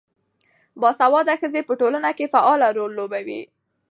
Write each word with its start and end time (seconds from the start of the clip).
باسواده 0.81 1.33
ښځې 1.41 1.61
په 1.67 1.73
ټولنه 1.81 2.09
کې 2.17 2.31
فعال 2.33 2.61
رول 2.77 2.91
لوبوي. 2.99 3.41